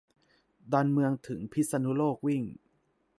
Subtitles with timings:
[0.71, 2.43] ดอนเมืองถึงพิษณุโลกวิ่ง